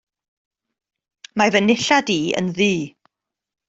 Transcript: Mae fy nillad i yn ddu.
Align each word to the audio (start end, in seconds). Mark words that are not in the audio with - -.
Mae 1.43 1.55
fy 1.57 1.63
nillad 1.69 2.13
i 2.19 2.19
yn 2.43 2.53
ddu. 2.61 2.75